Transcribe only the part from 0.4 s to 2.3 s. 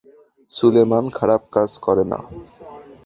সুলেমান খারাপ কাজ করে না।